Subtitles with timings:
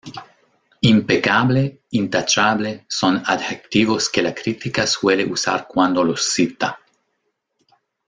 [0.81, 6.79] Impecable, intachable, son adjetivos que la crítica suele usar cuando los cita.